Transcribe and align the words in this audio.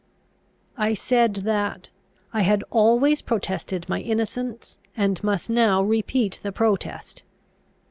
I 0.79 0.95
said 0.95 1.31
that 1.45 1.91
"I 2.33 2.41
had 2.41 2.63
always 2.71 3.21
protested 3.21 3.87
my 3.87 3.99
innocence, 4.01 4.79
and 4.97 5.23
must 5.23 5.47
now 5.47 5.83
repeat 5.83 6.39
the 6.41 6.51
protest." 6.51 7.21